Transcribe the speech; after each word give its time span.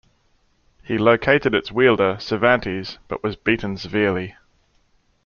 He 0.83 0.97
located 0.97 1.53
its 1.53 1.71
wielder, 1.71 2.17
Cervantes, 2.19 2.97
but 3.07 3.21
was 3.21 3.35
beaten 3.35 3.77
severely. 3.77 4.33